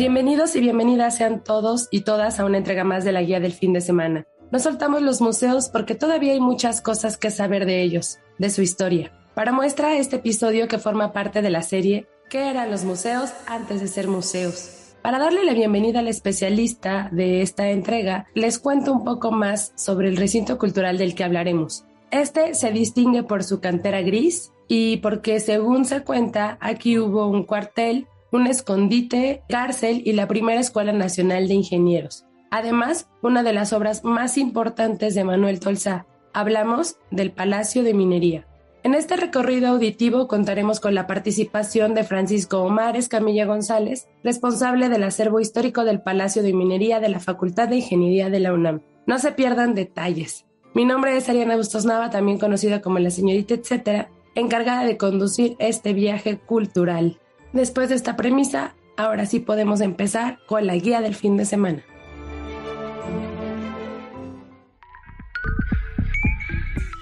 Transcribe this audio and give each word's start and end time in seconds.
Bienvenidos 0.00 0.56
y 0.56 0.60
bienvenidas 0.60 1.18
sean 1.18 1.44
todos 1.44 1.86
y 1.90 2.00
todas 2.00 2.40
a 2.40 2.46
una 2.46 2.56
entrega 2.56 2.84
más 2.84 3.04
de 3.04 3.12
la 3.12 3.20
guía 3.20 3.38
del 3.38 3.52
fin 3.52 3.74
de 3.74 3.82
semana. 3.82 4.26
No 4.50 4.58
soltamos 4.58 5.02
los 5.02 5.20
museos 5.20 5.68
porque 5.68 5.94
todavía 5.94 6.32
hay 6.32 6.40
muchas 6.40 6.80
cosas 6.80 7.18
que 7.18 7.30
saber 7.30 7.66
de 7.66 7.82
ellos, 7.82 8.18
de 8.38 8.48
su 8.48 8.62
historia. 8.62 9.12
Para 9.34 9.52
muestra 9.52 9.98
este 9.98 10.16
episodio 10.16 10.68
que 10.68 10.78
forma 10.78 11.12
parte 11.12 11.42
de 11.42 11.50
la 11.50 11.60
serie 11.60 12.06
¿Qué 12.30 12.48
eran 12.48 12.70
los 12.70 12.84
museos 12.84 13.28
antes 13.46 13.82
de 13.82 13.88
ser 13.88 14.08
museos? 14.08 14.94
Para 15.02 15.18
darle 15.18 15.44
la 15.44 15.52
bienvenida 15.52 15.98
al 15.98 16.08
especialista 16.08 17.10
de 17.12 17.42
esta 17.42 17.68
entrega, 17.68 18.26
les 18.32 18.58
cuento 18.58 18.94
un 18.94 19.04
poco 19.04 19.32
más 19.32 19.74
sobre 19.76 20.08
el 20.08 20.16
recinto 20.16 20.56
cultural 20.56 20.96
del 20.96 21.14
que 21.14 21.24
hablaremos. 21.24 21.84
Este 22.10 22.54
se 22.54 22.72
distingue 22.72 23.22
por 23.22 23.44
su 23.44 23.60
cantera 23.60 24.00
gris 24.00 24.50
y 24.66 24.96
porque, 24.96 25.40
según 25.40 25.84
se 25.84 26.04
cuenta, 26.04 26.56
aquí 26.62 26.98
hubo 26.98 27.26
un 27.26 27.44
cuartel, 27.44 28.06
un 28.32 28.46
escondite, 28.46 29.42
cárcel 29.48 30.02
y 30.04 30.12
la 30.12 30.28
primera 30.28 30.60
Escuela 30.60 30.92
Nacional 30.92 31.48
de 31.48 31.54
Ingenieros. 31.54 32.24
Además, 32.50 33.08
una 33.22 33.42
de 33.42 33.52
las 33.52 33.72
obras 33.72 34.04
más 34.04 34.36
importantes 34.38 35.14
de 35.14 35.24
Manuel 35.24 35.60
Tolsá. 35.60 36.06
Hablamos 36.32 36.96
del 37.10 37.32
Palacio 37.32 37.82
de 37.82 37.94
Minería. 37.94 38.46
En 38.82 38.94
este 38.94 39.16
recorrido 39.16 39.68
auditivo 39.68 40.26
contaremos 40.26 40.80
con 40.80 40.94
la 40.94 41.06
participación 41.06 41.94
de 41.94 42.04
Francisco 42.04 42.62
Omar 42.62 42.96
Escamilla 42.96 43.44
González, 43.44 44.08
responsable 44.24 44.88
del 44.88 45.04
acervo 45.04 45.38
histórico 45.38 45.84
del 45.84 46.00
Palacio 46.00 46.42
de 46.42 46.54
Minería 46.54 46.98
de 46.98 47.10
la 47.10 47.20
Facultad 47.20 47.68
de 47.68 47.76
Ingeniería 47.76 48.30
de 48.30 48.40
la 48.40 48.54
UNAM. 48.54 48.80
No 49.06 49.18
se 49.18 49.32
pierdan 49.32 49.74
detalles. 49.74 50.46
Mi 50.72 50.84
nombre 50.84 51.16
es 51.16 51.28
Ariana 51.28 51.56
Bustos 51.56 51.84
Nava, 51.84 52.10
también 52.10 52.38
conocida 52.38 52.80
como 52.80 52.98
la 53.00 53.10
señorita 53.10 53.54
etcétera, 53.54 54.08
encargada 54.34 54.84
de 54.84 54.96
conducir 54.96 55.56
este 55.58 55.92
viaje 55.92 56.38
cultural. 56.38 57.20
Después 57.52 57.88
de 57.88 57.96
esta 57.96 58.16
premisa, 58.16 58.74
ahora 58.96 59.26
sí 59.26 59.40
podemos 59.40 59.80
empezar 59.80 60.38
con 60.46 60.66
la 60.66 60.76
guía 60.76 61.00
del 61.00 61.16
fin 61.16 61.36
de 61.36 61.44
semana. 61.44 61.82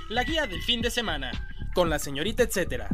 La 0.09 0.25
guía 0.25 0.47
del 0.47 0.63
fin 0.63 0.81
de 0.81 0.91
semana 0.91 1.33
con 1.75 1.91
la 1.91 1.99
señorita 1.99 2.43
etcétera. 2.43 2.89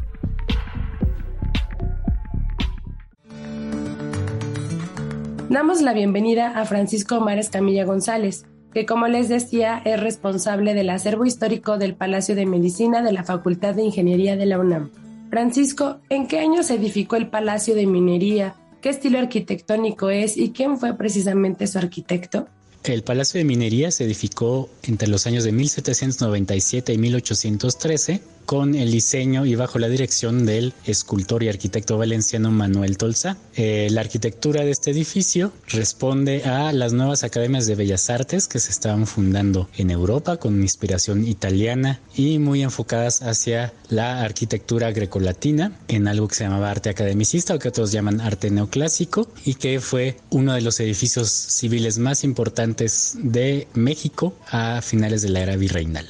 Damos 5.49 5.81
la 5.81 5.93
bienvenida 5.93 6.59
a 6.59 6.65
Francisco 6.65 7.19
Omar 7.19 7.39
Escamilla 7.39 7.85
González, 7.85 8.47
que 8.73 8.85
como 8.85 9.07
les 9.07 9.29
decía 9.29 9.81
es 9.85 10.01
responsable 10.01 10.75
del 10.75 10.91
acervo 10.91 11.25
histórico 11.25 11.79
del 11.79 11.95
Palacio 11.95 12.35
de 12.35 12.47
Medicina 12.47 13.01
de 13.01 13.13
la 13.13 13.23
Facultad 13.23 13.77
de 13.77 13.85
Ingeniería 13.85 14.37
de 14.37 14.47
la 14.47 14.59
UNAM. 14.59 15.04
Francisco, 15.35 15.99
¿en 16.11 16.29
qué 16.29 16.39
año 16.39 16.63
se 16.63 16.75
edificó 16.75 17.17
el 17.17 17.27
Palacio 17.27 17.75
de 17.75 17.87
Minería? 17.87 18.55
¿Qué 18.81 18.89
estilo 18.91 19.19
arquitectónico 19.19 20.09
es 20.09 20.37
y 20.37 20.51
quién 20.51 20.79
fue 20.79 20.97
precisamente 20.97 21.67
su 21.67 21.77
arquitecto? 21.77 22.47
El 22.85 23.03
Palacio 23.03 23.39
de 23.39 23.45
Minería 23.45 23.91
se 23.91 24.05
edificó 24.05 24.71
entre 24.85 25.09
los 25.09 25.27
años 25.27 25.43
de 25.43 25.51
1797 25.51 26.93
y 26.93 26.99
1813 26.99 28.21
con 28.45 28.75
el 28.75 28.91
diseño 28.91 29.47
y 29.47 29.55
bajo 29.55 29.79
la 29.79 29.89
dirección 29.89 30.47
del 30.47 30.73
escultor 30.87 31.43
y 31.43 31.49
arquitecto 31.49 31.99
valenciano 31.99 32.51
Manuel 32.51 32.97
Tolsa. 32.97 33.37
Eh, 33.57 33.89
la 33.91 34.01
arquitectura 34.01 34.65
de 34.65 34.71
este 34.71 34.91
edificio 34.91 35.53
responde 35.69 36.45
a 36.45 36.73
las 36.73 36.93
nuevas 36.93 37.25
academias 37.25 37.67
de 37.67 37.75
bellas 37.75 38.11
artes 38.11 38.49
que 38.49 38.59
se 38.59 38.71
estaban 38.71 39.07
fundando 39.07 39.69
en 39.77 39.91
Europa 39.91 40.37
con 40.37 40.61
inspiración 40.61 41.27
italiana 41.27 42.01
y 42.15 42.39
muy 42.39 42.63
enfocadas 42.63 43.23
hacia 43.23 43.73
la 43.89 44.23
arquitectura 44.23 44.91
grecolatina 44.93 45.73
en 45.89 46.09
algo 46.09 46.29
que 46.29 46.35
se 46.35 46.45
llamaba 46.45 46.71
arte 46.71 46.91
academicista 46.91 47.55
o 47.55 47.59
que 47.59 47.69
otros 47.69 47.93
llaman 47.93 48.21
arte 48.21 48.51
neoclásico 48.51 49.29
y 49.45 49.55
que 49.55 49.81
fue 49.81 50.17
uno 50.31 50.55
de 50.55 50.61
los 50.61 50.81
edificios 50.81 51.31
civiles 51.31 51.99
más 51.99 52.25
importantes 52.25 53.17
de 53.23 53.69
México 53.75 54.35
a 54.51 54.81
finales 54.83 55.23
de 55.23 55.31
la 55.31 55.41
era 55.41 55.57
virreinal. 55.57 56.07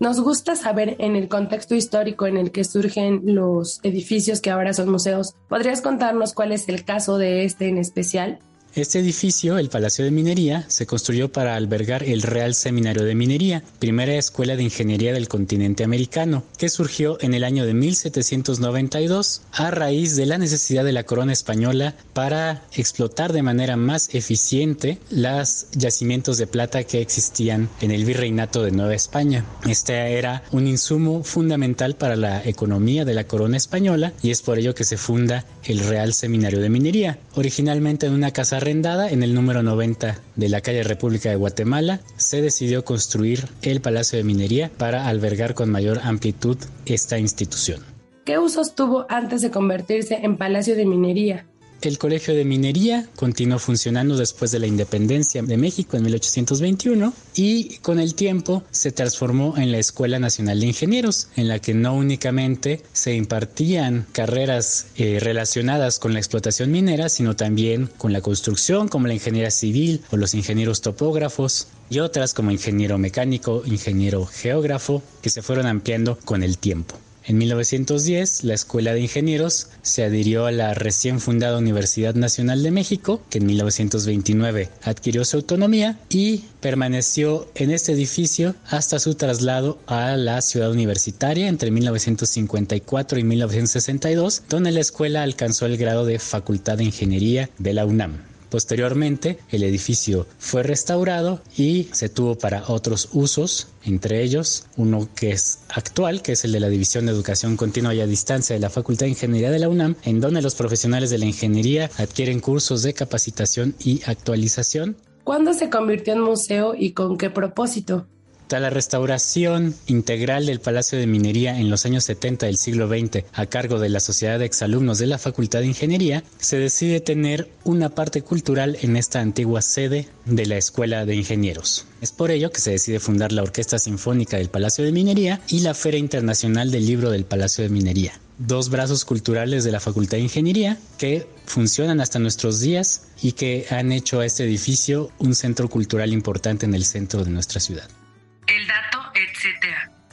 Nos 0.00 0.20
gusta 0.20 0.54
saber 0.54 0.94
en 1.00 1.16
el 1.16 1.28
contexto 1.28 1.74
histórico 1.74 2.28
en 2.28 2.36
el 2.36 2.52
que 2.52 2.62
surgen 2.62 3.22
los 3.24 3.80
edificios 3.82 4.40
que 4.40 4.50
ahora 4.50 4.72
son 4.72 4.90
museos. 4.90 5.34
¿Podrías 5.48 5.80
contarnos 5.80 6.34
cuál 6.34 6.52
es 6.52 6.68
el 6.68 6.84
caso 6.84 7.18
de 7.18 7.44
este 7.44 7.68
en 7.68 7.78
especial? 7.78 8.38
Este 8.74 9.00
edificio, 9.00 9.58
el 9.58 9.70
Palacio 9.70 10.04
de 10.04 10.10
Minería, 10.10 10.64
se 10.68 10.86
construyó 10.86 11.32
para 11.32 11.56
albergar 11.56 12.04
el 12.04 12.22
Real 12.22 12.54
Seminario 12.54 13.02
de 13.02 13.14
Minería, 13.14 13.64
primera 13.78 14.14
escuela 14.14 14.56
de 14.56 14.62
ingeniería 14.62 15.12
del 15.12 15.26
continente 15.26 15.84
americano, 15.84 16.44
que 16.58 16.68
surgió 16.68 17.18
en 17.20 17.34
el 17.34 17.44
año 17.44 17.64
de 17.64 17.74
1792 17.74 19.42
a 19.52 19.70
raíz 19.70 20.16
de 20.16 20.26
la 20.26 20.38
necesidad 20.38 20.84
de 20.84 20.92
la 20.92 21.04
corona 21.04 21.32
española 21.32 21.96
para 22.12 22.62
explotar 22.72 23.32
de 23.32 23.42
manera 23.42 23.76
más 23.76 24.14
eficiente 24.14 24.98
los 25.10 25.66
yacimientos 25.72 26.36
de 26.38 26.46
plata 26.46 26.84
que 26.84 27.00
existían 27.00 27.68
en 27.80 27.90
el 27.90 28.04
virreinato 28.04 28.62
de 28.62 28.70
Nueva 28.70 28.94
España. 28.94 29.44
Este 29.66 30.18
era 30.18 30.44
un 30.52 30.66
insumo 30.66 31.24
fundamental 31.24 31.96
para 31.96 32.16
la 32.16 32.44
economía 32.44 33.04
de 33.04 33.14
la 33.14 33.24
corona 33.24 33.56
española 33.56 34.12
y 34.22 34.30
es 34.30 34.42
por 34.42 34.58
ello 34.58 34.74
que 34.74 34.84
se 34.84 34.98
funda 34.98 35.44
el 35.64 35.80
Real 35.80 36.14
Seminario 36.14 36.60
de 36.60 36.68
Minería, 36.68 37.18
originalmente 37.34 38.06
en 38.06 38.12
una 38.12 38.32
casa 38.32 38.57
arrendada 38.58 39.10
en 39.10 39.22
el 39.22 39.34
número 39.34 39.62
90 39.62 40.20
de 40.36 40.48
la 40.48 40.60
calle 40.60 40.82
República 40.82 41.30
de 41.30 41.36
Guatemala, 41.36 42.00
se 42.16 42.42
decidió 42.42 42.84
construir 42.84 43.48
el 43.62 43.80
Palacio 43.80 44.18
de 44.18 44.24
Minería 44.24 44.70
para 44.76 45.08
albergar 45.08 45.54
con 45.54 45.70
mayor 45.70 46.00
amplitud 46.02 46.58
esta 46.86 47.18
institución. 47.18 47.80
¿Qué 48.24 48.38
usos 48.38 48.74
tuvo 48.74 49.06
antes 49.08 49.40
de 49.40 49.50
convertirse 49.50 50.20
en 50.22 50.36
Palacio 50.36 50.76
de 50.76 50.84
Minería? 50.84 51.46
El 51.80 51.96
Colegio 51.96 52.34
de 52.34 52.44
Minería 52.44 53.08
continuó 53.14 53.60
funcionando 53.60 54.16
después 54.16 54.50
de 54.50 54.58
la 54.58 54.66
independencia 54.66 55.42
de 55.42 55.56
México 55.56 55.96
en 55.96 56.02
1821 56.02 57.12
y 57.36 57.76
con 57.78 58.00
el 58.00 58.16
tiempo 58.16 58.64
se 58.72 58.90
transformó 58.90 59.56
en 59.56 59.70
la 59.70 59.78
Escuela 59.78 60.18
Nacional 60.18 60.58
de 60.58 60.66
Ingenieros, 60.66 61.28
en 61.36 61.46
la 61.46 61.60
que 61.60 61.74
no 61.74 61.94
únicamente 61.94 62.82
se 62.92 63.14
impartían 63.14 64.06
carreras 64.10 64.86
eh, 64.96 65.20
relacionadas 65.20 66.00
con 66.00 66.14
la 66.14 66.18
explotación 66.18 66.72
minera, 66.72 67.08
sino 67.08 67.36
también 67.36 67.88
con 67.96 68.12
la 68.12 68.22
construcción, 68.22 68.88
como 68.88 69.06
la 69.06 69.14
ingeniería 69.14 69.52
civil 69.52 70.02
o 70.10 70.16
los 70.16 70.34
ingenieros 70.34 70.80
topógrafos 70.80 71.68
y 71.90 72.00
otras 72.00 72.34
como 72.34 72.50
ingeniero 72.50 72.98
mecánico, 72.98 73.62
ingeniero 73.64 74.26
geógrafo, 74.26 75.00
que 75.22 75.30
se 75.30 75.42
fueron 75.42 75.66
ampliando 75.66 76.18
con 76.24 76.42
el 76.42 76.58
tiempo. 76.58 76.96
En 77.28 77.36
1910, 77.36 78.44
la 78.44 78.54
Escuela 78.54 78.94
de 78.94 79.02
Ingenieros 79.02 79.68
se 79.82 80.02
adhirió 80.02 80.46
a 80.46 80.50
la 80.50 80.72
recién 80.72 81.20
fundada 81.20 81.58
Universidad 81.58 82.14
Nacional 82.14 82.62
de 82.62 82.70
México, 82.70 83.20
que 83.28 83.36
en 83.36 83.44
1929 83.44 84.70
adquirió 84.82 85.26
su 85.26 85.36
autonomía 85.36 85.98
y 86.08 86.44
permaneció 86.62 87.46
en 87.54 87.70
este 87.70 87.92
edificio 87.92 88.54
hasta 88.70 88.98
su 88.98 89.14
traslado 89.14 89.78
a 89.86 90.16
la 90.16 90.40
ciudad 90.40 90.70
universitaria 90.70 91.48
entre 91.48 91.70
1954 91.70 93.18
y 93.18 93.24
1962, 93.24 94.44
donde 94.48 94.72
la 94.72 94.80
escuela 94.80 95.22
alcanzó 95.22 95.66
el 95.66 95.76
grado 95.76 96.06
de 96.06 96.18
Facultad 96.18 96.78
de 96.78 96.84
Ingeniería 96.84 97.50
de 97.58 97.74
la 97.74 97.84
UNAM. 97.84 98.27
Posteriormente, 98.50 99.38
el 99.50 99.62
edificio 99.62 100.26
fue 100.38 100.62
restaurado 100.62 101.40
y 101.56 101.88
se 101.92 102.08
tuvo 102.08 102.36
para 102.36 102.64
otros 102.68 103.10
usos, 103.12 103.68
entre 103.84 104.22
ellos 104.22 104.66
uno 104.76 105.08
que 105.14 105.30
es 105.30 105.60
actual, 105.68 106.22
que 106.22 106.32
es 106.32 106.44
el 106.44 106.52
de 106.52 106.60
la 106.60 106.68
División 106.68 107.06
de 107.06 107.12
Educación 107.12 107.56
Continua 107.56 107.94
y 107.94 108.00
a 108.00 108.06
Distancia 108.06 108.54
de 108.54 108.60
la 108.60 108.70
Facultad 108.70 109.06
de 109.06 109.10
Ingeniería 109.10 109.50
de 109.50 109.58
la 109.58 109.68
UNAM, 109.68 109.96
en 110.04 110.20
donde 110.20 110.42
los 110.42 110.54
profesionales 110.54 111.10
de 111.10 111.18
la 111.18 111.26
ingeniería 111.26 111.90
adquieren 111.98 112.40
cursos 112.40 112.82
de 112.82 112.94
capacitación 112.94 113.74
y 113.78 114.00
actualización. 114.06 114.96
¿Cuándo 115.24 115.52
se 115.52 115.68
convirtió 115.68 116.14
en 116.14 116.20
museo 116.20 116.74
y 116.74 116.92
con 116.92 117.18
qué 117.18 117.28
propósito? 117.28 118.06
Tras 118.48 118.62
la 118.62 118.70
restauración 118.70 119.74
integral 119.88 120.46
del 120.46 120.60
Palacio 120.60 120.98
de 120.98 121.06
Minería 121.06 121.60
en 121.60 121.68
los 121.68 121.84
años 121.84 122.04
70 122.04 122.46
del 122.46 122.56
siglo 122.56 122.88
XX 122.88 123.24
a 123.34 123.44
cargo 123.44 123.78
de 123.78 123.90
la 123.90 124.00
Sociedad 124.00 124.38
de 124.38 124.46
Exalumnos 124.46 124.96
de 124.96 125.06
la 125.06 125.18
Facultad 125.18 125.60
de 125.60 125.66
Ingeniería, 125.66 126.24
se 126.38 126.56
decide 126.56 127.00
tener 127.00 127.50
una 127.64 127.90
parte 127.90 128.22
cultural 128.22 128.78
en 128.80 128.96
esta 128.96 129.20
antigua 129.20 129.60
sede 129.60 130.08
de 130.24 130.46
la 130.46 130.56
Escuela 130.56 131.04
de 131.04 131.14
Ingenieros. 131.14 131.84
Es 132.00 132.10
por 132.10 132.30
ello 132.30 132.50
que 132.50 132.62
se 132.62 132.70
decide 132.70 133.00
fundar 133.00 133.32
la 133.32 133.42
Orquesta 133.42 133.78
Sinfónica 133.78 134.38
del 134.38 134.48
Palacio 134.48 134.82
de 134.82 134.92
Minería 134.92 135.42
y 135.48 135.60
la 135.60 135.74
Feria 135.74 136.00
Internacional 136.00 136.70
del 136.70 136.86
Libro 136.86 137.10
del 137.10 137.26
Palacio 137.26 137.64
de 137.64 137.70
Minería. 137.70 138.18
dos 138.38 138.70
brazos 138.70 139.04
culturales 139.04 139.64
de 139.64 139.72
la 139.72 139.80
Facultad 139.80 140.16
de 140.16 140.22
Ingeniería 140.22 140.78
que 140.96 141.26
funcionan 141.44 142.00
hasta 142.00 142.18
nuestros 142.18 142.60
días 142.60 143.02
y 143.20 143.32
que 143.32 143.66
han 143.68 143.92
hecho 143.92 144.20
a 144.20 144.26
este 144.26 144.44
edificio 144.44 145.10
un 145.18 145.34
centro 145.34 145.68
cultural 145.68 146.14
importante 146.14 146.64
en 146.64 146.72
el 146.72 146.84
centro 146.86 147.24
de 147.24 147.30
nuestra 147.30 147.60
ciudad. 147.60 147.90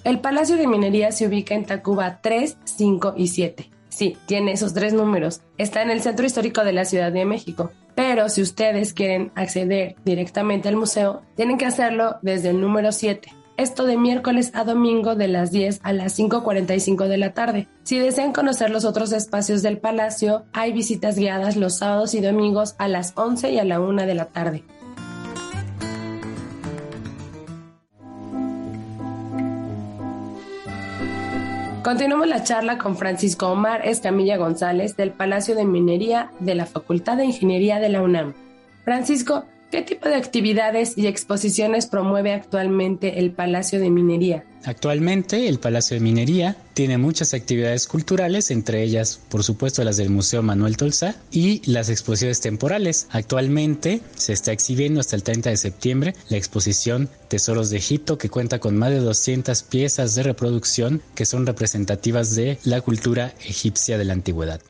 El 0.05 0.19
Palacio 0.19 0.55
de 0.55 0.67
Minería 0.67 1.11
se 1.11 1.25
ubica 1.25 1.55
en 1.55 1.65
Tacuba 1.65 2.19
3, 2.21 2.59
5 2.63 3.15
y 3.17 3.27
7. 3.29 3.71
Sí, 3.89 4.15
tiene 4.27 4.51
esos 4.51 4.75
tres 4.75 4.93
números. 4.93 5.41
Está 5.57 5.81
en 5.81 5.89
el 5.89 6.03
centro 6.03 6.27
histórico 6.27 6.63
de 6.63 6.73
la 6.73 6.85
Ciudad 6.85 7.11
de 7.11 7.25
México. 7.25 7.71
Pero 7.95 8.29
si 8.29 8.43
ustedes 8.43 8.93
quieren 8.93 9.31
acceder 9.33 9.95
directamente 10.05 10.69
al 10.69 10.75
museo, 10.75 11.23
tienen 11.35 11.57
que 11.57 11.65
hacerlo 11.65 12.17
desde 12.21 12.51
el 12.51 12.61
número 12.61 12.91
7. 12.91 13.33
Esto 13.57 13.85
de 13.85 13.97
miércoles 13.97 14.51
a 14.53 14.63
domingo 14.63 15.15
de 15.15 15.27
las 15.27 15.49
10 15.49 15.79
a 15.81 15.91
las 15.91 16.19
5.45 16.19 17.07
de 17.07 17.17
la 17.17 17.33
tarde. 17.33 17.67
Si 17.81 17.97
desean 17.97 18.31
conocer 18.31 18.69
los 18.69 18.85
otros 18.85 19.11
espacios 19.11 19.63
del 19.63 19.79
palacio, 19.79 20.45
hay 20.53 20.71
visitas 20.71 21.17
guiadas 21.17 21.55
los 21.55 21.77
sábados 21.77 22.13
y 22.13 22.21
domingos 22.21 22.75
a 22.77 22.87
las 22.87 23.13
11 23.15 23.53
y 23.53 23.57
a 23.57 23.63
la 23.63 23.79
1 23.79 24.05
de 24.05 24.13
la 24.13 24.25
tarde. 24.25 24.63
Continuamos 31.85 32.27
la 32.27 32.41
charla 32.41 32.79
con 32.79 32.97
Francisco 32.97 33.47
Omar 33.47 33.85
Escamilla 33.85 34.37
González 34.37 34.97
del 34.97 35.11
Palacio 35.11 35.53
de 35.53 35.65
Minería 35.65 36.31
de 36.39 36.55
la 36.55 36.65
Facultad 36.65 37.15
de 37.15 37.25
Ingeniería 37.25 37.79
de 37.79 37.89
la 37.89 38.01
UNAM. 38.01 38.33
Francisco, 38.83 39.45
¿Qué 39.75 39.81
tipo 39.81 40.07
de 40.07 40.15
actividades 40.15 40.97
y 40.97 41.05
exposiciones 41.05 41.87
promueve 41.87 42.31
actualmente 42.31 43.19
el 43.19 43.33
Palacio 43.33 43.77
de 43.77 43.89
Minería? 43.89 44.45
Actualmente 44.63 45.49
el 45.49 45.59
Palacio 45.59 45.95
de 45.95 45.99
Minería 45.99 46.55
tiene 46.73 46.97
muchas 46.97 47.33
actividades 47.33 47.85
culturales, 47.85 48.51
entre 48.51 48.83
ellas 48.83 49.19
por 49.27 49.43
supuesto 49.43 49.83
las 49.83 49.97
del 49.97 50.09
Museo 50.09 50.41
Manuel 50.41 50.77
Tolsa 50.77 51.17
y 51.29 51.61
las 51.69 51.89
exposiciones 51.89 52.39
temporales. 52.39 53.09
Actualmente 53.11 53.99
se 54.15 54.31
está 54.31 54.53
exhibiendo 54.53 55.01
hasta 55.01 55.17
el 55.17 55.23
30 55.23 55.49
de 55.49 55.57
septiembre 55.57 56.13
la 56.29 56.37
exposición 56.37 57.09
Tesoros 57.27 57.69
de 57.69 57.75
Egipto 57.75 58.17
que 58.17 58.29
cuenta 58.29 58.59
con 58.59 58.77
más 58.77 58.91
de 58.91 58.99
200 58.99 59.61
piezas 59.63 60.15
de 60.15 60.23
reproducción 60.23 61.01
que 61.15 61.25
son 61.25 61.45
representativas 61.45 62.33
de 62.33 62.59
la 62.63 62.79
cultura 62.79 63.33
egipcia 63.45 63.97
de 63.97 64.05
la 64.05 64.13
antigüedad. 64.13 64.61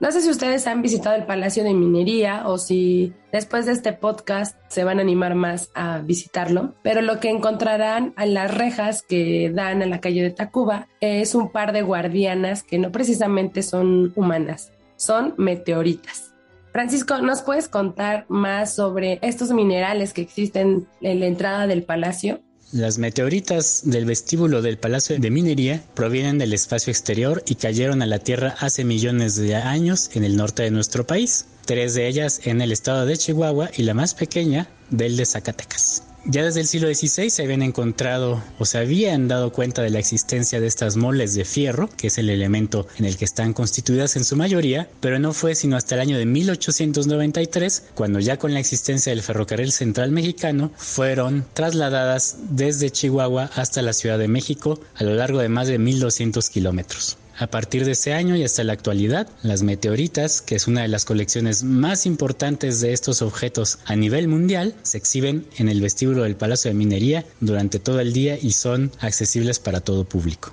No 0.00 0.12
sé 0.12 0.20
si 0.20 0.30
ustedes 0.30 0.68
han 0.68 0.80
visitado 0.80 1.16
el 1.16 1.26
Palacio 1.26 1.64
de 1.64 1.74
Minería 1.74 2.46
o 2.46 2.56
si 2.56 3.14
después 3.32 3.66
de 3.66 3.72
este 3.72 3.92
podcast 3.92 4.56
se 4.68 4.84
van 4.84 5.00
a 5.00 5.02
animar 5.02 5.34
más 5.34 5.70
a 5.74 5.98
visitarlo, 5.98 6.74
pero 6.82 7.02
lo 7.02 7.18
que 7.18 7.30
encontrarán 7.30 8.14
en 8.16 8.32
las 8.32 8.54
rejas 8.54 9.02
que 9.02 9.50
dan 9.52 9.82
a 9.82 9.86
la 9.86 10.00
calle 10.00 10.22
de 10.22 10.30
Tacuba 10.30 10.86
es 11.00 11.34
un 11.34 11.50
par 11.50 11.72
de 11.72 11.82
guardianas 11.82 12.62
que 12.62 12.78
no 12.78 12.92
precisamente 12.92 13.64
son 13.64 14.12
humanas, 14.14 14.72
son 14.94 15.34
meteoritas. 15.36 16.32
Francisco, 16.72 17.18
¿nos 17.18 17.42
puedes 17.42 17.68
contar 17.68 18.24
más 18.28 18.76
sobre 18.76 19.18
estos 19.22 19.50
minerales 19.50 20.12
que 20.12 20.22
existen 20.22 20.86
en 21.00 21.18
la 21.18 21.26
entrada 21.26 21.66
del 21.66 21.82
palacio? 21.82 22.40
Las 22.72 22.98
meteoritas 22.98 23.80
del 23.84 24.04
vestíbulo 24.04 24.60
del 24.60 24.76
Palacio 24.76 25.18
de 25.18 25.30
Minería 25.30 25.82
provienen 25.94 26.36
del 26.36 26.52
espacio 26.52 26.90
exterior 26.90 27.42
y 27.46 27.54
cayeron 27.54 28.02
a 28.02 28.06
la 28.06 28.18
Tierra 28.18 28.56
hace 28.60 28.84
millones 28.84 29.36
de 29.36 29.56
años 29.56 30.10
en 30.12 30.22
el 30.22 30.36
norte 30.36 30.64
de 30.64 30.70
nuestro 30.70 31.06
país, 31.06 31.46
tres 31.64 31.94
de 31.94 32.06
ellas 32.08 32.42
en 32.44 32.60
el 32.60 32.70
estado 32.70 33.06
de 33.06 33.16
Chihuahua 33.16 33.70
y 33.74 33.84
la 33.84 33.94
más 33.94 34.12
pequeña 34.12 34.68
del 34.90 35.16
de 35.16 35.24
Zacatecas. 35.24 36.07
Ya 36.30 36.44
desde 36.44 36.60
el 36.60 36.66
siglo 36.66 36.88
XVI 36.92 37.30
se 37.30 37.42
habían 37.42 37.62
encontrado 37.62 38.44
o 38.58 38.66
se 38.66 38.76
habían 38.76 39.28
dado 39.28 39.50
cuenta 39.50 39.80
de 39.80 39.88
la 39.88 39.98
existencia 39.98 40.60
de 40.60 40.66
estas 40.66 40.98
moles 40.98 41.32
de 41.32 41.46
fierro, 41.46 41.88
que 41.96 42.08
es 42.08 42.18
el 42.18 42.28
elemento 42.28 42.86
en 42.98 43.06
el 43.06 43.16
que 43.16 43.24
están 43.24 43.54
constituidas 43.54 44.14
en 44.14 44.26
su 44.26 44.36
mayoría, 44.36 44.90
pero 45.00 45.18
no 45.18 45.32
fue 45.32 45.54
sino 45.54 45.78
hasta 45.78 45.94
el 45.94 46.02
año 46.02 46.18
de 46.18 46.26
1893 46.26 47.84
cuando 47.94 48.20
ya 48.20 48.36
con 48.36 48.52
la 48.52 48.60
existencia 48.60 49.08
del 49.08 49.22
ferrocarril 49.22 49.72
central 49.72 50.10
mexicano 50.10 50.70
fueron 50.76 51.46
trasladadas 51.54 52.36
desde 52.50 52.90
Chihuahua 52.90 53.50
hasta 53.54 53.80
la 53.80 53.94
Ciudad 53.94 54.18
de 54.18 54.28
México 54.28 54.78
a 54.96 55.04
lo 55.04 55.14
largo 55.14 55.38
de 55.38 55.48
más 55.48 55.66
de 55.66 55.78
1200 55.78 56.50
kilómetros. 56.50 57.16
A 57.40 57.46
partir 57.46 57.84
de 57.84 57.92
ese 57.92 58.12
año 58.14 58.34
y 58.34 58.42
hasta 58.42 58.64
la 58.64 58.72
actualidad, 58.72 59.28
las 59.44 59.62
meteoritas, 59.62 60.42
que 60.42 60.56
es 60.56 60.66
una 60.66 60.82
de 60.82 60.88
las 60.88 61.04
colecciones 61.04 61.62
más 61.62 62.04
importantes 62.04 62.80
de 62.80 62.92
estos 62.92 63.22
objetos 63.22 63.78
a 63.86 63.94
nivel 63.94 64.26
mundial, 64.26 64.74
se 64.82 64.98
exhiben 64.98 65.46
en 65.56 65.68
el 65.68 65.80
vestíbulo 65.80 66.24
del 66.24 66.34
Palacio 66.34 66.70
de 66.70 66.74
Minería 66.74 67.24
durante 67.38 67.78
todo 67.78 68.00
el 68.00 68.12
día 68.12 68.36
y 68.40 68.52
son 68.52 68.90
accesibles 69.00 69.60
para 69.60 69.80
todo 69.80 70.04
público. 70.04 70.52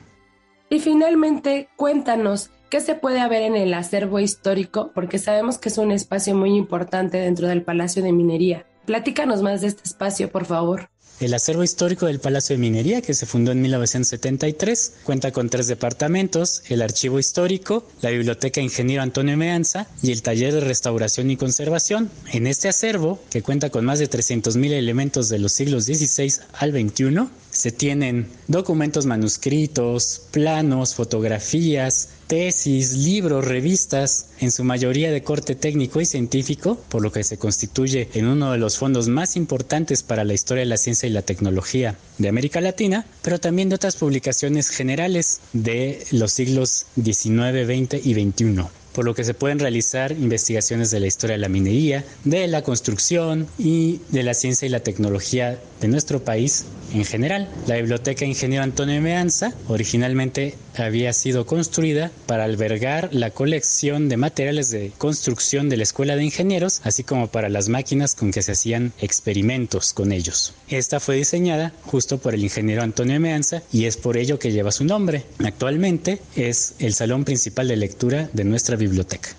Y 0.70 0.80
finalmente, 0.80 1.70
cuéntanos, 1.76 2.52
¿qué 2.70 2.80
se 2.82 2.94
puede 2.94 3.28
ver 3.28 3.42
en 3.42 3.56
el 3.56 3.74
acervo 3.74 4.20
histórico? 4.20 4.92
Porque 4.94 5.18
sabemos 5.18 5.58
que 5.58 5.70
es 5.70 5.80
un 5.80 5.92
espacio 5.92 6.36
muy 6.36 6.56
importante 6.56 7.18
dentro 7.18 7.48
del 7.48 7.64
Palacio 7.64 8.04
de 8.04 8.12
Minería. 8.12 8.68
Platícanos 8.86 9.42
más 9.42 9.62
de 9.62 9.68
este 9.68 9.84
espacio, 9.86 10.30
por 10.30 10.46
favor. 10.46 10.90
El 11.22 11.34
acervo 11.34 11.64
histórico 11.64 12.08
del 12.08 12.20
Palacio 12.20 12.56
de 12.56 12.62
Minería, 12.62 13.02
que 13.02 13.14
se 13.14 13.26
fundó 13.26 13.54
en 13.54 13.62
1973, 13.62 14.96
cuenta 15.04 15.32
con 15.32 15.50
tres 15.50 15.68
departamentos, 15.68 16.62
el 16.68 16.82
archivo 16.82 17.20
histórico, 17.20 17.88
la 18.02 18.10
biblioteca 18.10 18.60
Ingeniero 18.60 19.02
Antonio 19.02 19.38
Meanza 19.38 19.88
y 20.04 20.12
el 20.12 20.22
taller 20.22 20.54
de 20.54 20.60
restauración 20.60 21.32
y 21.32 21.38
conservación. 21.38 22.12
En 22.34 22.48
este 22.48 22.68
acervo, 22.68 23.22
que 23.30 23.42
cuenta 23.42 23.70
con 23.70 23.86
más 23.86 24.00
de 24.00 24.10
300.000 24.10 24.72
elementos 24.72 25.30
de 25.30 25.40
los 25.40 25.54
siglos 25.54 25.86
XVI 25.86 26.34
al 26.52 26.72
XXI, 26.74 27.30
se 27.56 27.72
tienen 27.72 28.28
documentos 28.50 29.06
manuscritos, 29.06 30.24
planos, 30.32 30.94
fotografías, 30.94 32.10
tesis, 32.28 32.92
libros, 32.98 33.46
revistas, 33.46 34.28
en 34.42 34.52
su 34.52 34.66
mayoría 34.66 35.10
de 35.10 35.24
corte 35.24 35.56
técnico 35.56 36.02
y 36.02 36.06
científico, 36.06 36.78
por 36.90 37.02
lo 37.02 37.14
que 37.14 37.24
se 37.24 37.38
constituye 37.38 38.10
en 38.14 38.28
uno 38.28 38.52
de 38.52 38.58
los 38.58 38.78
fondos 38.78 39.08
más 39.08 39.38
importantes 39.38 40.04
para 40.04 40.26
la 40.26 40.34
historia 40.34 40.64
de 40.64 40.70
la 40.70 40.78
ciencia 40.78 41.08
y 41.08 41.14
la 41.14 41.22
tecnología 41.22 41.96
de 42.18 42.28
América 42.28 42.60
Latina, 42.60 43.06
pero 43.22 43.40
también 43.40 43.70
de 43.70 43.76
otras 43.76 43.96
publicaciones 43.96 44.70
generales 44.70 45.40
de 45.54 46.06
los 46.12 46.34
siglos 46.34 46.88
XIX, 47.02 47.66
XX 47.66 48.06
y 48.06 48.14
XXI 48.14 48.66
por 48.96 49.04
lo 49.04 49.14
que 49.14 49.26
se 49.26 49.34
pueden 49.34 49.60
realizar 49.60 50.14
investigaciones 50.14 50.90
de 50.90 51.02
la 51.02 51.08
historia 51.08 51.34
de 51.34 51.42
la 51.42 51.50
minería, 51.50 52.06
de 52.24 52.48
la 52.48 52.62
construcción 52.62 53.46
y 53.60 54.00
de 54.10 54.24
la 54.24 54.34
ciencia 54.34 54.66
y 54.66 54.70
la 54.70 54.80
tecnología 54.80 55.60
de 55.82 55.88
nuestro 55.90 56.24
país 56.24 56.64
en 57.00 57.06
general. 57.06 57.50
La 57.68 57.76
Biblioteca 57.76 58.26
Ingeniero 58.26 58.64
Antonio 58.64 59.02
Meanza 59.02 59.54
originalmente 59.68 60.56
había 60.78 61.14
sido 61.14 61.46
construida 61.46 62.12
para 62.26 62.44
albergar 62.44 63.10
la 63.12 63.32
colección 63.32 64.10
de 64.10 64.18
materiales 64.18 64.70
de 64.72 64.92
construcción 64.98 65.70
de 65.70 65.78
la 65.78 65.84
Escuela 65.84 66.16
de 66.16 66.24
Ingenieros, 66.24 66.82
así 66.84 67.04
como 67.04 67.28
para 67.28 67.50
las 67.50 67.70
máquinas 67.70 68.16
con 68.16 68.32
que 68.32 68.42
se 68.42 68.54
hacían 68.54 68.94
experimentos 69.00 69.94
con 69.94 70.12
ellos. 70.12 70.54
Esta 70.68 71.00
fue 71.00 71.16
diseñada 71.16 71.72
justo 71.86 72.18
por 72.18 72.34
el 72.34 72.44
ingeniero 72.44 72.84
Antonio 72.84 73.20
Meanza 73.20 73.62
y 73.72 73.86
es 73.86 73.98
por 73.98 74.18
ello 74.18 74.40
que 74.40 74.52
lleva 74.52 74.72
su 74.72 74.86
nombre. 74.86 75.24
Actualmente 75.44 76.22
es 76.36 76.76
el 76.80 76.94
salón 76.94 77.26
principal 77.26 77.68
de 77.68 77.78
lectura 77.78 78.30
de 78.34 78.44
nuestra 78.44 78.76
biblioteca. 78.76 79.30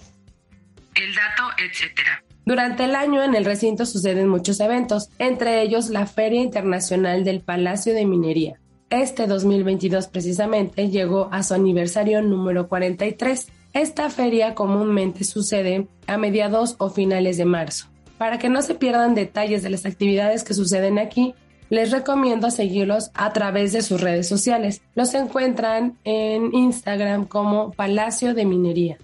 El 0.95 1.15
dato, 1.15 1.43
etcétera. 1.59 2.26
Durante 2.47 2.85
el 2.85 2.95
año 2.95 3.25
en 3.25 3.35
el 3.35 3.45
recinto 3.45 3.85
suceden 3.87 4.29
muchos 4.29 4.61
eventos, 4.61 5.11
entre 5.19 5.63
ellos 5.63 5.91
la 5.91 6.07
Feria 6.07 6.41
Internacional 6.41 7.25
del 7.25 7.41
Palacio 7.41 7.93
de 7.93 8.07
Minería. 8.07 8.61
Este 8.89 9.27
2022 9.27 10.07
precisamente 10.07 10.89
llegó 10.89 11.29
a 11.33 11.43
su 11.43 11.55
aniversario 11.55 12.23
número 12.23 12.69
43. 12.69 13.49
Esta 13.73 14.11
feria 14.11 14.55
comúnmente 14.55 15.25
sucede 15.25 15.89
a 16.07 16.19
mediados 16.19 16.77
o 16.79 16.89
finales 16.89 17.37
de 17.37 17.47
marzo. 17.47 17.89
Para 18.17 18.39
que 18.39 18.49
no 18.49 18.63
se 18.63 18.77
pierdan 18.77 19.17
detalles 19.17 19.65
de 19.65 19.71
las 19.71 19.85
actividades 19.85 20.45
que 20.45 20.55
suceden 20.55 21.01
aquí, 21.01 21.35
les 21.69 21.91
recomiendo 21.91 22.53
seguirlos 22.53 23.11
a 23.15 23.33
través 23.33 23.73
de 23.73 23.83
sus 23.83 24.01
redes 24.01 24.29
sociales. 24.29 24.83
Los 24.95 25.15
encuentran 25.15 25.99
en 26.05 26.55
Instagram 26.55 27.27
como 27.27 27.73
Palacio 27.73 28.35
de 28.35 28.45
Minería. 28.45 28.99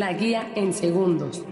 La 0.00 0.14
guía 0.14 0.50
en 0.54 0.72
segundos. 0.72 1.44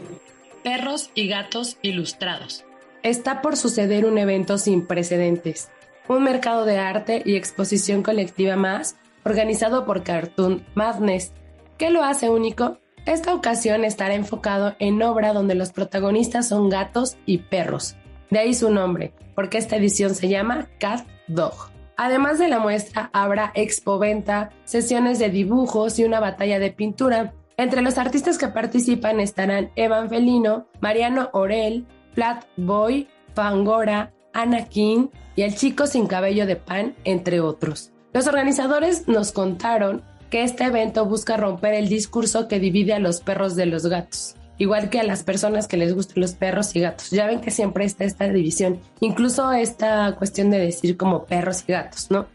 Perros 0.65 1.11
y 1.15 1.29
gatos 1.29 1.77
ilustrados. 1.83 2.65
Está 3.03 3.43
por 3.43 3.59
suceder 3.59 4.07
un 4.07 4.17
evento 4.17 4.57
sin 4.57 4.87
precedentes. 4.87 5.69
Un 6.09 6.25
mercado 6.25 6.65
de 6.65 6.79
arte 6.79 7.23
y 7.27 7.37
exposición 7.37 8.03
colectiva 8.03 8.57
más 8.57 8.97
organizado 9.27 9.85
por 9.85 10.03
Cartoon 10.03 10.65
Madness. 10.75 11.35
¿Qué 11.77 11.91
lo 11.91 12.03
hace 12.03 12.31
único? 12.31 12.79
Esta 13.05 13.35
ocasión 13.35 13.85
estará 13.85 14.15
enfocado 14.15 14.75
en 14.79 15.03
obra 15.03 15.35
donde 15.35 15.55
los 15.55 15.73
protagonistas 15.73 16.49
son 16.49 16.71
gatos 16.71 17.19
y 17.27 17.37
perros. 17.37 17.97
De 18.31 18.39
ahí 18.39 18.55
su 18.55 18.71
nombre, 18.71 19.13
porque 19.35 19.59
esta 19.59 19.77
edición 19.77 20.15
se 20.15 20.31
llama 20.31 20.71
Cat 20.81 21.07
Dog. 21.27 21.71
Además 21.99 22.39
de 22.39 22.49
la 22.49 22.61
muestra, 22.61 23.11
habrá 23.13 23.53
expoventa, 23.55 24.53
sesiones 24.65 25.19
de 25.19 25.29
dibujos 25.29 25.99
y 25.99 26.05
una 26.05 26.19
batalla 26.19 26.59
de 26.59 26.71
pintura. 26.71 27.35
Entre 27.59 27.83
los 27.83 27.99
artistas 27.99 28.39
que 28.39 28.47
participan 28.47 29.19
estarán 29.19 29.73
Evan 29.75 30.09
Felino, 30.09 30.69
Mariano 30.81 31.29
Orel, 31.33 31.89
Flat 32.15 32.45
Boy, 32.57 33.09
Fangora, 33.35 34.13
Anakin 34.33 35.11
y 35.35 35.43
El 35.43 35.57
chico 35.57 35.89
sin 35.89 36.07
cabello 36.07 36.47
de 36.47 36.55
pan, 36.55 36.95
entre 37.03 37.41
otros. 37.41 37.91
Los 38.13 38.29
organizadores 38.29 39.09
nos 39.09 39.33
contaron 39.33 40.03
que 40.31 40.45
este 40.45 40.65
evento 40.65 41.05
busca 41.05 41.37
romper 41.37 41.75
el 41.75 41.89
discurso 41.89 42.47
que 42.47 42.61
divide 42.61 42.95
a 42.95 43.01
los 43.01 43.21
perros 43.23 43.57
de 43.57 43.67
los 43.67 43.87
gatos, 43.87 44.37
igual 44.59 44.89
que 44.89 45.01
a 45.01 45.05
las 45.05 45.25
personas 45.25 45.67
que 45.67 45.79
les 45.79 45.97
gustan 45.97 46.21
los 46.21 46.35
perros 46.35 46.77
y 46.77 46.81
gatos. 46.81 47.11
Ya 47.11 47.27
ven 47.27 47.41
que 47.41 47.51
siempre 47.51 47.85
está 47.85 48.05
esta 48.05 48.29
división, 48.29 48.79
incluso 49.01 49.51
esta 49.51 50.15
cuestión 50.15 50.51
de 50.51 50.61
decir 50.61 50.97
como 50.97 51.25
perros 51.25 51.65
y 51.67 51.73
gatos, 51.73 52.09
¿no? 52.09 52.27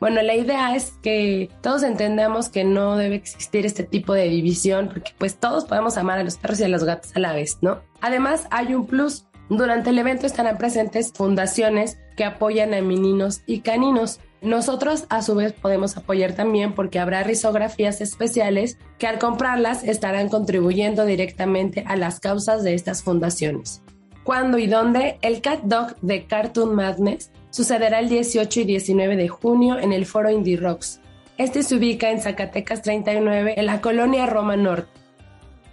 Bueno, 0.00 0.22
la 0.22 0.34
idea 0.34 0.74
es 0.74 0.94
que 1.02 1.50
todos 1.60 1.82
entendamos 1.82 2.48
que 2.48 2.64
no 2.64 2.96
debe 2.96 3.16
existir 3.16 3.66
este 3.66 3.84
tipo 3.84 4.14
de 4.14 4.30
división, 4.30 4.88
porque 4.88 5.12
pues 5.18 5.36
todos 5.36 5.66
podemos 5.66 5.98
amar 5.98 6.18
a 6.18 6.24
los 6.24 6.38
perros 6.38 6.58
y 6.60 6.64
a 6.64 6.68
los 6.68 6.84
gatos 6.84 7.14
a 7.14 7.18
la 7.20 7.34
vez, 7.34 7.58
¿no? 7.60 7.82
Además, 8.00 8.46
hay 8.50 8.74
un 8.74 8.86
plus. 8.86 9.26
Durante 9.50 9.90
el 9.90 9.98
evento 9.98 10.26
estarán 10.26 10.56
presentes 10.56 11.12
fundaciones 11.12 11.98
que 12.16 12.24
apoyan 12.24 12.72
a 12.72 12.80
meninos 12.80 13.42
y 13.44 13.60
caninos. 13.60 14.20
Nosotros 14.40 15.04
a 15.10 15.20
su 15.20 15.34
vez 15.34 15.52
podemos 15.52 15.94
apoyar 15.98 16.32
también 16.32 16.74
porque 16.74 16.98
habrá 16.98 17.22
risografías 17.22 18.00
especiales 18.00 18.78
que 18.96 19.06
al 19.06 19.18
comprarlas 19.18 19.84
estarán 19.84 20.30
contribuyendo 20.30 21.04
directamente 21.04 21.84
a 21.86 21.96
las 21.96 22.20
causas 22.20 22.62
de 22.62 22.72
estas 22.72 23.02
fundaciones. 23.02 23.82
¿Cuándo 24.24 24.56
y 24.56 24.66
dónde? 24.66 25.18
El 25.20 25.42
Cat 25.42 25.60
Dog 25.64 25.96
de 26.00 26.24
Cartoon 26.24 26.74
Madness 26.74 27.30
sucederá 27.50 28.00
el 28.00 28.08
18 28.08 28.60
y 28.60 28.64
19 28.64 29.16
de 29.16 29.28
junio 29.28 29.78
en 29.78 29.92
el 29.92 30.06
Foro 30.06 30.30
Indie 30.30 30.56
Rocks. 30.56 31.00
Este 31.36 31.62
se 31.62 31.76
ubica 31.76 32.10
en 32.10 32.20
Zacatecas 32.20 32.82
39, 32.82 33.54
en 33.56 33.66
la 33.66 33.80
colonia 33.80 34.26
Roma 34.26 34.56
Norte, 34.56 34.90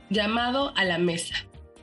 llamado 0.09 0.71
a 0.75 0.83
la 0.83 0.97
mesa. 0.97 1.35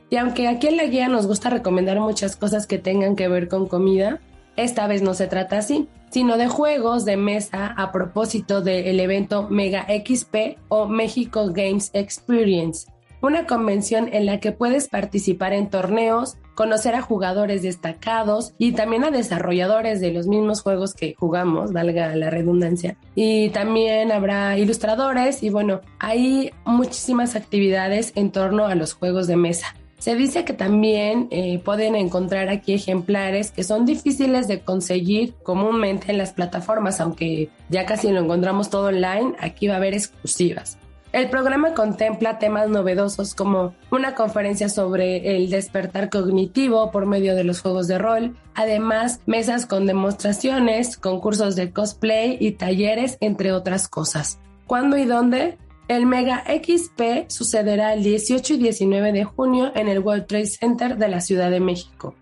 Y 0.09 0.17
aunque 0.17 0.47
aquí 0.47 0.67
en 0.67 0.77
la 0.77 0.85
guía 0.85 1.07
nos 1.07 1.27
gusta 1.27 1.49
recomendar 1.49 1.99
muchas 1.99 2.35
cosas 2.35 2.67
que 2.67 2.77
tengan 2.77 3.15
que 3.15 3.27
ver 3.27 3.47
con 3.47 3.67
comida, 3.67 4.19
esta 4.55 4.87
vez 4.87 5.01
no 5.01 5.13
se 5.13 5.27
trata 5.27 5.57
así, 5.57 5.89
sino 6.09 6.37
de 6.37 6.47
juegos 6.47 7.03
de 7.03 7.17
mesa 7.17 7.73
a 7.77 7.91
propósito 7.91 8.61
del 8.61 8.99
evento 8.99 9.49
Mega 9.49 9.85
XP 9.87 10.57
o 10.69 10.87
México 10.87 11.51
Games 11.51 11.91
Experience, 11.93 12.87
una 13.21 13.45
convención 13.45 14.09
en 14.13 14.25
la 14.25 14.39
que 14.39 14.51
puedes 14.51 14.87
participar 14.87 15.53
en 15.53 15.69
torneos, 15.69 16.37
conocer 16.55 16.95
a 16.95 17.01
jugadores 17.01 17.61
destacados 17.61 18.53
y 18.57 18.71
también 18.71 19.03
a 19.03 19.11
desarrolladores 19.11 20.01
de 20.01 20.11
los 20.11 20.27
mismos 20.27 20.61
juegos 20.61 20.93
que 20.93 21.13
jugamos, 21.13 21.73
valga 21.73 22.15
la 22.15 22.29
redundancia. 22.29 22.97
Y 23.13 23.49
también 23.49 24.11
habrá 24.11 24.57
ilustradores 24.57 25.43
y 25.43 25.49
bueno, 25.49 25.81
hay 25.99 26.51
muchísimas 26.65 27.35
actividades 27.35 28.13
en 28.15 28.31
torno 28.31 28.65
a 28.65 28.75
los 28.75 28.93
juegos 28.93 29.27
de 29.27 29.35
mesa. 29.35 29.75
Se 29.97 30.15
dice 30.15 30.45
que 30.45 30.53
también 30.53 31.27
eh, 31.31 31.59
pueden 31.63 31.95
encontrar 31.95 32.49
aquí 32.49 32.73
ejemplares 32.73 33.51
que 33.51 33.63
son 33.63 33.85
difíciles 33.85 34.47
de 34.47 34.59
conseguir 34.59 35.33
comúnmente 35.41 36.11
en 36.11 36.17
las 36.17 36.33
plataformas, 36.33 36.99
aunque 36.99 37.49
ya 37.69 37.85
casi 37.85 38.11
lo 38.11 38.19
encontramos 38.19 38.69
todo 38.69 38.87
online, 38.87 39.33
aquí 39.39 39.67
va 39.67 39.75
a 39.75 39.77
haber 39.77 39.93
exclusivas. 39.93 40.77
El 41.15 41.29
programa 41.29 41.73
contempla 41.73 42.39
temas 42.39 42.67
novedosos 42.67 43.35
como 43.35 43.73
una 43.89 44.15
conferencia 44.15 44.67
sobre 44.67 45.37
el 45.37 45.49
despertar 45.49 46.09
cognitivo 46.09 46.91
por 46.91 47.05
medio 47.05 47.37
de 47.37 47.45
los 47.45 47.61
juegos 47.61 47.87
de 47.87 47.97
rol, 47.97 48.35
además 48.53 49.21
mesas 49.25 49.65
con 49.65 49.85
demostraciones, 49.85 50.97
concursos 50.97 51.55
de 51.55 51.71
cosplay 51.71 52.35
y 52.41 52.51
talleres, 52.51 53.17
entre 53.21 53.53
otras 53.53 53.87
cosas. 53.87 54.41
¿Cuándo 54.67 54.97
y 54.97 55.05
dónde? 55.05 55.57
El 55.87 56.05
Mega 56.05 56.43
XP 56.47 57.29
sucederá 57.29 57.93
el 57.93 58.03
18 58.03 58.55
y 58.55 58.57
19 58.57 59.13
de 59.13 59.23
junio 59.23 59.71
en 59.73 59.87
el 59.87 59.99
World 59.99 60.25
Trade 60.25 60.47
Center 60.47 60.97
de 60.97 61.07
la 61.07 61.21
Ciudad 61.21 61.49
de 61.49 61.61
México. 61.61 62.13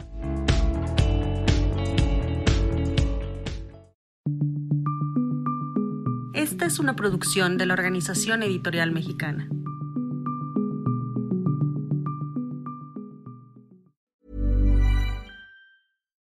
Esta 6.36 6.68
es 6.68 6.78
una 6.78 6.96
producción 6.96 7.58
de 7.58 7.66
la 7.66 7.74
Organización 7.74 8.44
Editorial 8.44 8.92
Mexicana. 8.92 9.50